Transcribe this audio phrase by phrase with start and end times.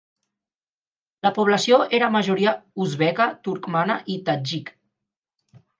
[1.27, 2.55] La població era en majoria
[2.87, 4.75] uzbeka, turcmana i tadjik.